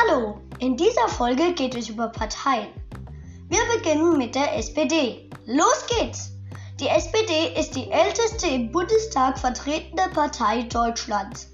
Hallo, 0.00 0.38
in 0.60 0.76
dieser 0.76 1.08
Folge 1.08 1.54
geht 1.54 1.74
es 1.74 1.88
über 1.88 2.08
Parteien. 2.08 2.68
Wir 3.48 3.58
beginnen 3.74 4.16
mit 4.16 4.34
der 4.36 4.56
SPD. 4.56 5.28
Los 5.46 5.86
geht's! 5.88 6.30
Die 6.78 6.86
SPD 6.86 7.58
ist 7.58 7.74
die 7.74 7.90
älteste 7.90 8.46
im 8.46 8.70
Bundestag 8.70 9.36
vertretene 9.36 10.08
Partei 10.14 10.62
Deutschlands. 10.62 11.48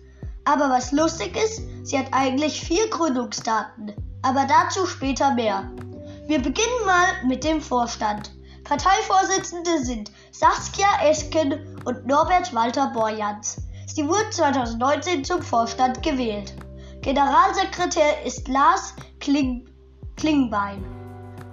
Aber 0.45 0.69
was 0.69 0.93
lustig 0.93 1.34
ist, 1.43 1.62
sie 1.84 1.98
hat 1.98 2.09
eigentlich 2.12 2.61
vier 2.61 2.87
Gründungsdaten. 2.91 3.95
Aber 4.20 4.47
dazu 4.47 4.84
später 4.84 5.33
mehr. 5.33 5.70
Wir 6.27 6.42
beginnen 6.42 6.84
mal 6.84 7.27
mit 7.27 7.45
dem 7.45 7.62
Vorstand. 7.62 8.30
Parteivorsitzende 8.65 9.83
sind 9.83 10.11
Saskia 10.33 10.88
Esken 11.02 11.80
und 11.87 12.06
Norbert 12.06 12.55
Walter 12.55 12.91
Borjans. 12.92 13.56
Sie 13.87 14.06
wurden 14.06 14.30
2019 14.30 15.24
zum 15.24 15.41
Vorstand 15.41 16.02
gewählt. 16.02 16.52
Generalsekretär 17.05 18.25
ist 18.25 18.49
Lars 18.49 18.95
Kling 19.21 19.69
Klingbein. 20.17 20.83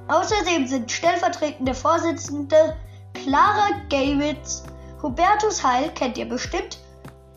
Außerdem 0.08 0.66
sind 0.66 0.90
stellvertretende 0.90 1.74
Vorsitzende 1.74 2.78
Clara 3.14 3.82
Gawitz, 3.90 4.64
Hubertus 5.04 5.62
Heil 5.62 5.90
kennt 5.90 6.18
ihr 6.18 6.30
bestimmt. 6.30 6.80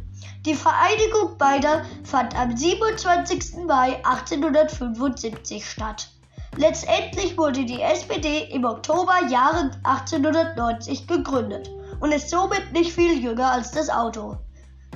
Die 0.46 0.56
Vereinigung 0.56 1.38
beider 1.38 1.84
fand 2.04 2.34
am 2.40 2.56
27. 2.56 3.66
Mai 3.68 3.98
1875 4.06 5.70
statt. 5.70 6.08
Letztendlich 6.56 7.38
wurde 7.38 7.66
die 7.66 7.82
SPD 7.82 8.46
im 8.52 8.64
Oktober 8.64 9.26
Jahre 9.30 9.72
1890 9.84 11.06
gegründet 11.08 11.70
und 12.00 12.12
ist 12.12 12.30
somit 12.30 12.72
nicht 12.72 12.94
viel 12.94 13.20
jünger 13.22 13.52
als 13.52 13.72
das 13.72 13.90
Auto. 13.90 14.38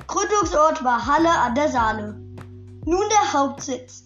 Gründungsort 0.06 0.84
war 0.84 1.06
Halle 1.06 1.30
an 1.30 1.54
der 1.54 1.68
Saale. 1.68 2.14
Nun 2.84 3.04
der 3.08 3.32
Hauptsitz. 3.32 4.04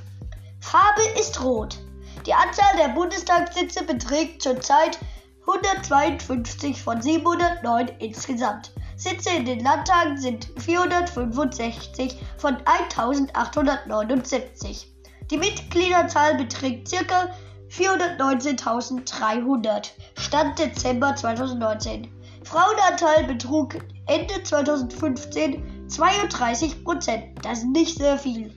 Farbe 0.60 1.02
ist 1.20 1.44
rot. 1.44 1.78
Die 2.26 2.34
Anzahl 2.34 2.78
der 2.78 2.94
Bundestagssitze 2.94 3.84
beträgt 3.84 4.42
zurzeit 4.42 4.98
152 5.42 6.82
von 6.82 7.02
709 7.02 7.90
insgesamt. 8.00 8.72
Sitze 9.04 9.30
in 9.32 9.44
den 9.44 9.60
Landtagen 9.60 10.18
sind 10.18 10.48
465 10.60 12.16
von 12.38 12.56
1879. 12.64 14.88
Die 15.30 15.38
Mitgliederzahl 15.38 16.36
beträgt 16.36 16.90
ca. 16.90 17.28
419.300. 17.70 19.90
Stand 20.18 20.58
Dezember 20.58 21.14
2019. 21.18 22.08
Frauenanteil 22.46 23.26
betrug 23.26 23.76
Ende 24.08 24.42
2015 24.42 25.90
32 25.90 26.86
Prozent. 26.86 27.26
Das 27.44 27.58
ist 27.60 27.68
nicht 27.68 27.98
sehr 27.98 28.18
viel. 28.18 28.56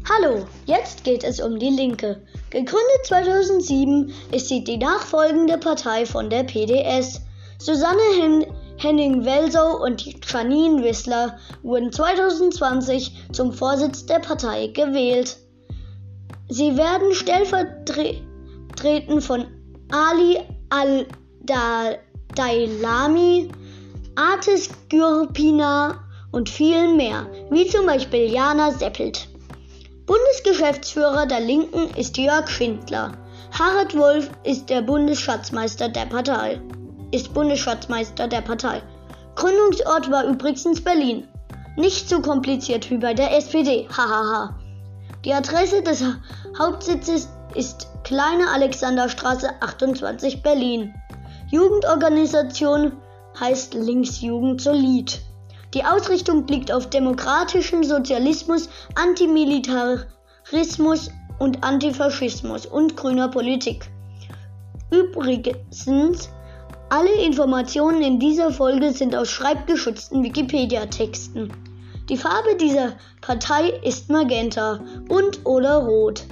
Hallo, 0.09 0.45
jetzt 0.73 1.03
geht 1.03 1.23
es 1.23 1.39
um 1.39 1.59
die 1.59 1.69
Linke. 1.69 2.19
Gegründet 2.49 3.05
2007 3.05 4.11
ist 4.31 4.47
sie 4.47 4.63
die 4.63 4.77
nachfolgende 4.77 5.59
Partei 5.59 6.05
von 6.05 6.29
der 6.29 6.43
PDS. 6.43 7.19
Susanne 7.59 8.01
Hen 8.19 8.45
Henning-Welsow 8.77 9.83
und 9.83 10.03
Janine 10.27 10.83
Wissler 10.83 11.37
wurden 11.61 11.91
2020 11.91 13.11
zum 13.31 13.53
Vorsitz 13.53 14.07
der 14.07 14.17
Partei 14.19 14.67
gewählt. 14.67 15.37
Sie 16.49 16.75
werden 16.75 17.13
stellvertretend 17.13 19.23
von 19.23 19.45
Ali 19.91 20.39
al-Dailami, 21.49 23.51
Artis 24.15 24.69
Gürpina 24.89 25.99
und 26.31 26.49
vielen 26.49 26.97
mehr, 26.97 27.27
wie 27.51 27.67
zum 27.67 27.85
Beispiel 27.85 28.31
Jana 28.31 28.71
Seppelt. 28.71 29.27
Bundesgeschäftsführer 30.05 31.25
der 31.25 31.39
Linken 31.39 31.89
ist 31.95 32.17
Jörg 32.17 32.49
Schindler. 32.49 33.13
Harald 33.57 33.97
Wolf 33.97 34.29
ist 34.43 34.69
der 34.69 34.81
Bundesschatzmeister 34.81 35.87
der 35.87 36.05
Partei. 36.07 36.59
Ist 37.11 37.33
Bundesschatzmeister 37.33 38.27
der 38.27 38.41
Partei. 38.41 38.81
Gründungsort 39.35 40.11
war 40.11 40.25
übrigens 40.25 40.83
Berlin. 40.83 41.27
Nicht 41.77 42.09
so 42.09 42.19
kompliziert 42.21 42.91
wie 42.91 42.97
bei 42.97 43.13
der 43.13 43.37
SPD. 43.37 43.87
Hahaha. 43.95 44.59
Die 45.23 45.33
Adresse 45.33 45.81
des 45.81 46.03
Hauptsitzes 46.59 47.29
ist 47.55 47.87
Kleine 48.03 48.49
Alexanderstraße 48.49 49.49
28 49.61 50.43
Berlin. 50.43 50.93
Jugendorganisation 51.49 52.91
heißt 53.39 53.73
Linksjugend 53.73 54.59
Solid. 54.59 55.21
Die 55.73 55.83
Ausrichtung 55.83 56.47
liegt 56.47 56.71
auf 56.71 56.89
demokratischen 56.89 57.83
Sozialismus, 57.83 58.69
Antimilitarismus 58.95 61.09
und 61.39 61.63
Antifaschismus 61.63 62.67
und 62.67 62.95
grüner 62.95 63.27
Politik. 63.27 63.89
Übrigens, 64.91 66.29
alle 66.89 67.13
Informationen 67.25 68.03
in 68.03 68.19
dieser 68.19 68.51
Folge 68.51 68.91
sind 68.91 69.15
aus 69.15 69.31
schreibgeschützten 69.31 70.21
Wikipedia-Texten. 70.21 71.51
Die 72.07 72.17
Farbe 72.17 72.55
dieser 72.59 72.93
Partei 73.21 73.69
ist 73.83 74.09
magenta 74.09 74.79
und 75.09 75.43
oder 75.45 75.77
rot. 75.77 76.23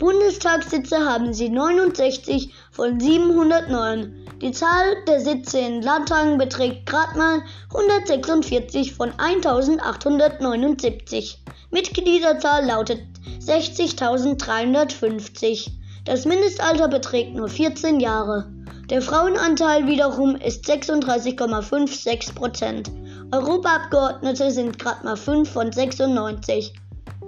Bundestagssitze 0.00 1.04
haben 1.04 1.32
sie 1.32 1.48
69 1.48 2.52
von 2.72 2.98
709. 2.98 4.26
Die 4.42 4.50
Zahl 4.50 4.96
der 5.06 5.20
Sitze 5.20 5.60
in 5.60 5.82
Landtagen 5.82 6.38
beträgt 6.38 6.86
gerade 6.86 7.16
mal 7.16 7.40
146 7.72 8.94
von 8.94 9.12
1879. 9.18 11.38
Mitgliederzahl 11.70 12.66
lautet 12.66 13.00
60.350. 13.40 15.68
Das 16.04 16.24
Mindestalter 16.24 16.88
beträgt 16.88 17.36
nur 17.36 17.48
14 17.48 18.00
Jahre. 18.00 18.50
Der 18.90 19.02
Frauenanteil 19.02 19.86
wiederum 19.86 20.34
ist 20.34 20.68
36,56 20.68 22.34
Prozent 22.34 22.90
Europaabgeordnete 23.32 24.50
sind 24.50 24.78
gerade 24.78 25.04
mal 25.04 25.16
5 25.16 25.48
von 25.48 25.70
96. 25.70 26.72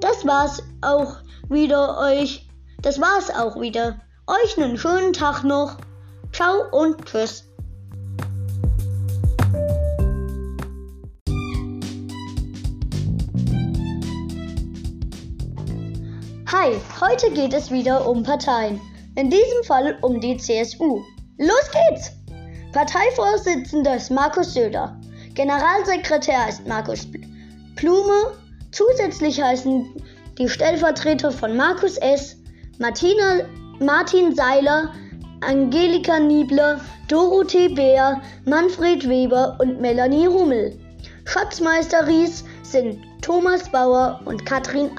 Das 0.01 0.27
war's 0.27 0.63
auch 0.81 1.17
wieder 1.49 1.99
euch. 1.99 2.49
Das 2.83 3.01
war's 3.01 3.31
auch 3.31 3.61
wieder. 3.61 4.01
Euch 4.27 4.59
einen 4.59 4.77
schönen 4.77 5.13
Tag 5.13 5.45
noch. 5.45 5.77
Ciao 6.33 6.65
und 6.73 7.05
tschüss. 7.07 7.45
Hi, 16.51 16.73
heute 17.01 17.31
geht 17.31 17.55
es 17.55 17.71
wieder 17.71 18.05
um 18.09 18.25
Parteien. 18.25 18.81
In 19.15 19.31
diesem 19.31 19.63
Fall 19.65 19.97
um 20.03 20.21
die 20.21 20.37
CSU. 20.37 21.03
Los 21.39 21.71
geht's! 21.71 22.11
Parteivorsitzender 22.73 23.95
ist 23.95 24.11
Markus 24.11 24.55
Söder. 24.55 24.99
Generalsekretär 25.35 26.49
ist 26.49 26.67
Markus 26.67 27.07
Blume. 27.77 28.33
Zusätzlich 28.73 29.41
heißen 29.41 29.87
die 30.37 30.49
Stellvertreter 30.49 31.31
von 31.31 31.57
Markus 31.57 31.97
S., 31.99 32.42
Martina, 32.83 33.49
Martin 33.79 34.35
Seiler, 34.35 34.93
Angelika 35.41 36.19
Niebler, 36.19 36.81
Dorothee 37.07 37.69
Bär, 37.69 38.21
Manfred 38.45 39.09
Weber 39.09 39.57
und 39.61 39.81
Melanie 39.81 40.27
Hummel. 40.27 40.77
Schatzmeister 41.25 42.09
Ries 42.09 42.43
sind 42.65 42.99
Thomas 43.21 43.71
Bauer 43.71 44.21
und 44.25 44.45
Katrin 44.45 44.91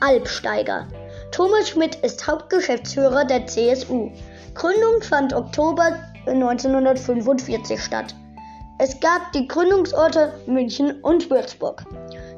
Albsteiger. 0.00 0.88
Thomas 1.30 1.68
Schmidt 1.68 1.94
ist 2.02 2.26
Hauptgeschäftsführer 2.26 3.24
der 3.24 3.46
CSU. 3.46 4.10
Gründung 4.54 5.00
fand 5.00 5.32
Oktober 5.32 5.96
1945 6.26 7.80
statt. 7.80 8.16
Es 8.80 8.98
gab 8.98 9.30
die 9.30 9.46
Gründungsorte 9.46 10.32
München 10.46 11.00
und 11.02 11.30
Würzburg. 11.30 11.84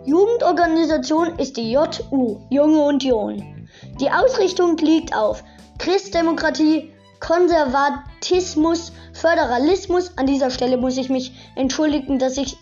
Jugendorganisation 0.05 1.39
ist 1.39 1.57
die 1.57 1.73
JU, 1.73 2.43
Junge 2.51 2.83
Union. 2.83 3.54
Die 4.01 4.11
Ausrichtung 4.11 4.77
liegt 4.79 5.15
auf 5.15 5.45
Christdemokratie, 5.79 6.93
Konservatismus, 7.21 8.93
Föderalismus. 9.13 10.13
An 10.17 10.27
dieser 10.27 10.51
Stelle 10.51 10.77
muss 10.77 10.97
ich 10.97 11.09
mich 11.09 11.33
entschuldigen, 11.55 12.19
dass 12.19 12.37
ich 12.37 12.57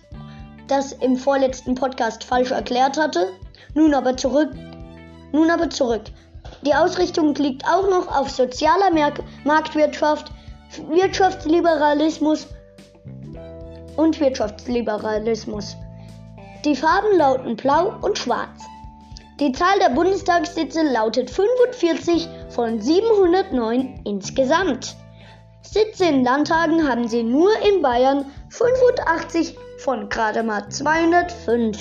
das 0.68 0.92
im 0.92 1.16
vorletzten 1.16 1.74
Podcast 1.74 2.24
falsch 2.24 2.50
erklärt 2.50 2.98
hatte. 2.98 3.32
Nun 3.74 3.94
aber 3.94 4.16
zurück. 4.16 4.50
Nun 5.32 5.50
aber 5.50 5.70
zurück. 5.70 6.02
Die 6.66 6.74
Ausrichtung 6.74 7.34
liegt 7.34 7.64
auch 7.66 7.88
noch 7.88 8.14
auf 8.14 8.30
sozialer 8.30 8.90
Marktwirtschaft, 9.44 10.30
Wirtschaftsliberalismus 10.88 12.46
und 13.96 14.20
Wirtschaftsliberalismus. 14.20 15.76
Die 16.64 16.76
Farben 16.76 17.16
lauten 17.16 17.56
blau 17.56 17.94
und 18.02 18.18
schwarz. 18.18 18.60
Die 19.42 19.50
Zahl 19.50 19.76
der 19.80 19.88
Bundestagssitze 19.88 20.82
lautet 20.82 21.28
45 21.28 22.28
von 22.50 22.80
709 22.80 24.02
insgesamt. 24.04 24.94
Sitze 25.62 26.04
in 26.04 26.22
Landtagen 26.22 26.88
haben 26.88 27.08
sie 27.08 27.24
nur 27.24 27.50
in 27.68 27.82
Bayern 27.82 28.30
85 28.50 29.56
von 29.78 30.08
gerade 30.08 30.44
mal 30.44 30.68
205. 30.68 31.76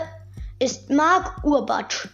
ist 0.59 0.89
Marc 0.89 1.43
Urbatsch. 1.43 2.09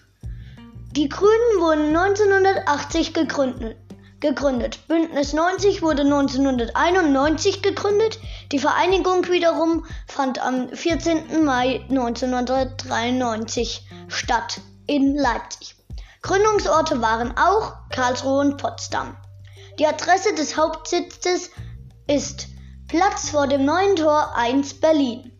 Die 0.96 1.10
Grünen 1.10 1.60
wurden 1.60 1.94
1980 1.94 3.14
gegründet. 3.14 3.76
gegründet. 4.22 4.88
Bündnis 4.88 5.34
90 5.34 5.82
wurde 5.82 6.04
1991 6.04 7.62
gegründet. 7.62 8.18
Die 8.54 8.60
Vereinigung 8.60 9.28
wiederum 9.28 9.86
fand 10.08 10.40
am 10.42 10.70
14. 10.70 11.44
Mai 11.44 11.82
1993 11.90 13.86
statt 14.08 14.62
in 14.88 15.18
Leipzig. 15.18 15.76
Gründungsorte 16.22 17.02
waren 17.02 17.38
auch 17.38 17.74
Karlsruhe 17.90 18.40
und 18.40 18.56
Potsdam. 18.56 19.18
Die 19.78 19.88
Adresse 19.88 20.34
des 20.36 20.56
Hauptsitzes 20.56 21.52
ist 22.08 22.48
Platz 22.88 23.32
vor 23.32 23.48
dem 23.48 23.66
neuen 23.66 23.98
Tor 23.98 24.34
1 24.38 24.76
Berlin. 24.76 25.34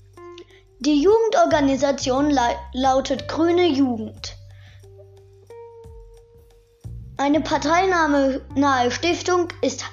Die 0.80 1.02
Jugendorganisation 1.02 2.30
la 2.30 2.50
lautet 2.74 3.30
Grüne 3.30 3.68
Jugend. 3.68 4.35
Eine 7.18 7.40
parteinahe 7.40 8.92
Stiftung 8.92 9.48
ist 9.62 9.86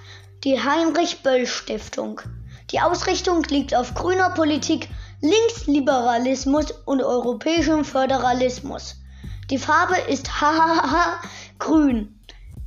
die 0.43 0.61
Heinrich 0.61 1.23
Böll 1.23 1.47
Stiftung. 1.47 2.21
Die 2.73 2.81
Ausrichtung 2.81 3.45
liegt 3.45 3.77
auf 3.77 3.95
grüner 3.95 4.31
Politik, 4.31 4.89
Linksliberalismus 5.21 6.73
und 6.85 7.01
europäischem 7.01 7.85
Föderalismus. 7.85 8.97
Die 9.51 9.59
Farbe 9.59 9.99
ist 10.09 10.41
hahaha 10.41 11.21
grün. 11.61 12.19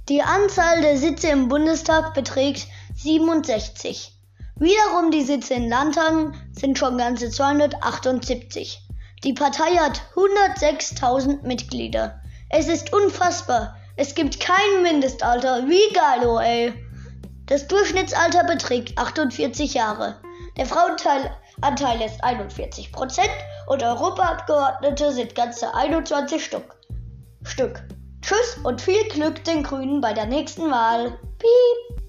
Die 0.08 0.22
Anzahl 0.22 0.80
der 0.82 0.98
Sitze 0.98 1.28
im 1.28 1.50
Bundestag 1.50 2.14
beträgt 2.14 2.68
67. 2.96 4.18
Wiederum 4.56 5.12
die 5.12 5.24
Sitze 5.24 5.56
in 5.56 5.68
Landtagen 5.68 6.34
sind 6.54 6.78
schon 6.78 6.98
ganze 6.98 7.30
278. 7.30 8.88
Die 9.26 9.34
Partei 9.34 9.76
hat 9.76 10.02
106.000 10.16 11.46
Mitglieder. 11.46 12.22
Es 12.50 12.70
ist 12.70 12.94
unfassbar. 12.94 13.76
Es 13.98 14.14
gibt 14.14 14.42
kein 14.42 14.84
Mindestalter. 14.84 15.68
Wie 15.68 15.94
geil, 15.94 16.28
oh 16.28 16.40
ey. 16.40 16.74
Das 17.46 17.66
Durchschnittsalter 17.68 18.44
beträgt 18.44 18.98
48 18.98 19.74
Jahre. 19.74 20.20
Der 20.58 20.66
Frauenanteil 20.66 22.02
ist 22.02 22.22
41 22.22 22.92
Prozent 22.92 23.32
und 23.68 23.82
Europaabgeordnete 23.82 25.14
sind 25.14 25.34
ganze 25.34 25.74
21 25.74 26.44
Stück. 26.44 26.76
Stück. 27.44 27.84
Tschüss 28.22 28.58
und 28.64 28.82
viel 28.82 29.08
Glück 29.08 29.42
den 29.46 29.64
Grünen 29.64 30.02
bei 30.02 30.12
der 30.12 30.26
nächsten 30.26 30.70
Wahl. 30.70 31.18
Piep. 31.40 32.02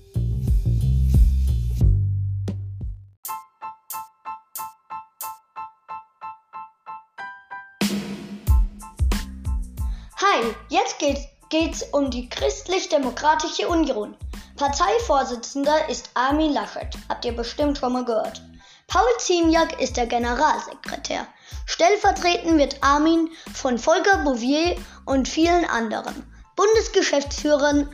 Hi, 10.19 10.55
jetzt 10.69 10.99
geht, 10.99 11.19
es 11.53 11.83
um 11.93 12.11
die 12.11 12.29
Christlich-Demokratische 12.29 13.69
Union. 13.69 14.17
Parteivorsitzender 14.57 15.89
ist 15.89 16.11
Armin 16.15 16.53
Laschet, 16.53 16.89
habt 17.09 17.25
ihr 17.25 17.37
bestimmt 17.37 17.79
schon 17.79 17.93
mal 17.93 18.05
gehört. 18.05 18.43
Paul 18.89 19.07
Ziemiak 19.19 19.81
ist 19.81 19.97
der 19.97 20.07
Generalsekretär. 20.07 21.27
Stellvertreten 21.67 22.59
wird 22.59 22.83
Armin 22.83 23.31
von 23.53 23.79
Volker 23.79 24.19
Bouvier 24.25 24.77
und 25.05 25.29
vielen 25.29 25.65
anderen. 25.65 26.25
Bundesgeschäftsführer, 26.57 27.87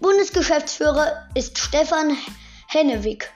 Bundesgeschäftsführer 0.00 1.28
ist 1.34 1.58
Stefan 1.58 2.16
Hennewig. 2.68 3.30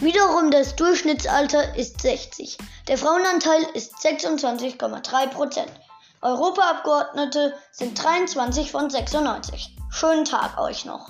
Wiederum 0.00 0.50
das 0.50 0.74
Durchschnittsalter 0.74 1.76
ist 1.76 2.00
60. 2.00 2.58
Der 2.88 2.98
Frauenanteil 2.98 3.62
ist 3.74 3.94
26,3 4.04 5.28
Prozent. 5.28 5.70
Europaabgeordnete 6.20 7.54
sind 7.70 8.02
23 8.02 8.72
von 8.72 8.90
96. 8.90 9.76
Schönen 9.90 10.24
Tag 10.24 10.58
euch 10.58 10.84
noch. 10.84 11.08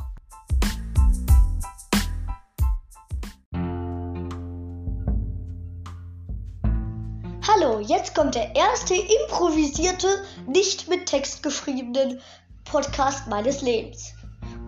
Hallo, 7.49 7.81
jetzt 7.81 8.15
kommt 8.15 8.35
der 8.35 8.55
erste 8.55 8.95
improvisierte, 8.95 10.25
nicht 10.47 10.89
mit 10.89 11.07
Text 11.07 11.43
geschriebene 11.43 12.21
Podcast 12.65 13.29
meines 13.29 13.63
Lebens. 13.63 14.13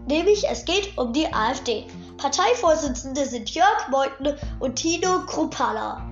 Nämlich 0.08 0.48
es 0.48 0.64
geht 0.64 0.96
um 0.96 1.12
die 1.12 1.26
AfD. 1.34 1.86
Parteivorsitzende 2.18 3.26
sind 3.26 3.50
Jörg 3.50 3.88
Meuthen 3.90 4.36
und 4.58 4.76
Tino 4.76 5.26
Krupala. 5.26 6.02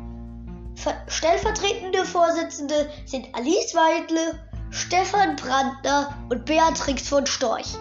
Stellvertretende 1.07 2.05
Vorsitzende 2.05 2.91
sind 3.07 3.27
Alice 3.35 3.75
Weidle, 3.75 4.39
Stefan 4.71 5.37
Brandner 5.37 6.13
und 6.31 6.45
Beatrix 6.45 7.09
von 7.09 7.27
Storch. 7.27 7.77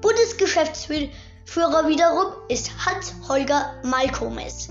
Bundesgeschäftsführer 0.00 1.86
wiederum 1.86 2.32
ist 2.48 2.70
Hans-Holger 2.84 3.74
Malkomes. 3.84 4.70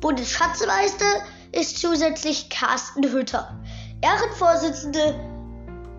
Bundesschatzmeister 0.00 1.22
ist 1.52 1.78
zusätzlich 1.78 2.50
Carsten 2.50 3.04
Hütter. 3.10 3.58
Ehrenvorsitzende, 4.00 5.14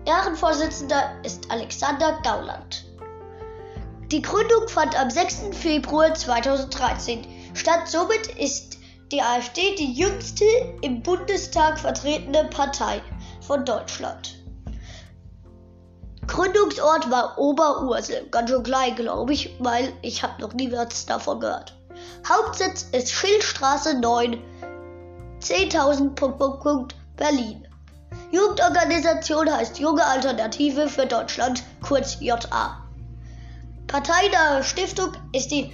Ehrenvorsitzender 0.04 1.16
ist 1.24 1.50
Alexander 1.50 2.20
Gauland. 2.22 2.85
Die 4.12 4.22
Gründung 4.22 4.68
fand 4.68 4.98
am 4.98 5.10
6. 5.10 5.46
Februar 5.52 6.14
2013 6.14 7.26
statt. 7.54 7.88
Somit 7.88 8.28
ist 8.38 8.78
die 9.10 9.20
AfD 9.20 9.74
die 9.74 9.94
jüngste 9.94 10.44
im 10.82 11.02
Bundestag 11.02 11.78
vertretene 11.80 12.44
Partei 12.44 13.02
von 13.40 13.64
Deutschland. 13.64 14.36
Gründungsort 16.28 17.10
war 17.10 17.36
Oberursel, 17.36 18.28
ganz 18.30 18.50
schön 18.50 18.62
klein, 18.62 18.94
glaube 18.94 19.32
ich, 19.32 19.56
weil 19.58 19.92
ich 20.02 20.22
habe 20.22 20.40
noch 20.40 20.52
nie 20.54 20.70
was 20.70 21.06
davon 21.06 21.40
gehört. 21.40 21.76
Hauptsitz 22.28 22.86
ist 22.92 23.10
Schildstraße 23.10 23.98
9, 23.98 24.40
10.000 25.40 26.88
Berlin. 27.16 27.66
Jugendorganisation 28.30 29.52
heißt 29.52 29.78
Junge 29.78 30.04
Alternative 30.04 30.88
für 30.88 31.06
Deutschland, 31.06 31.62
kurz 31.80 32.18
JA. 32.20 32.85
Parteinahe 33.86 34.64
Stiftung 34.64 35.12
ist 35.32 35.50
die 35.50 35.72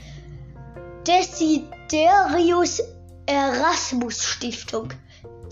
Desiderius 1.07 2.83
Erasmus 3.27 4.25
Stiftung. 4.25 4.89